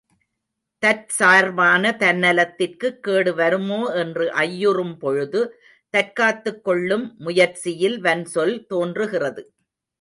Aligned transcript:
தற்சார்பான 0.83 1.91
தன்னலத்திற்குக் 1.99 2.97
கேடுவருமோ 3.07 3.95
என்று 3.95 4.31
ஐயுறும் 4.33 4.97
பொழுது, 4.97 5.59
தற்காத்துக் 5.89 6.63
கொள்ளும் 6.63 7.15
முயற்சியில் 7.17 8.01
வன்சொல் 8.01 8.65
தோன்றுகிறது. 8.65 9.53